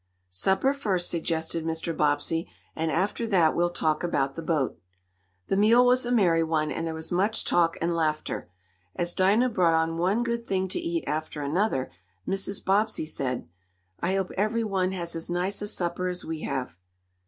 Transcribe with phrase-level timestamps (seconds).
[0.31, 1.95] "Supper first," suggested Mr.
[1.95, 4.79] Bobbsey, "and after that we'll talk about the boat."
[5.47, 8.49] The meal was a merry one, and there was much talk and laughter.
[8.95, 11.91] As Dinah brought on one good thing to eat after another,
[12.27, 12.65] Mrs.
[12.65, 13.47] Bobbsey said:
[13.99, 16.79] "I hope every one has as nice a supper as we have."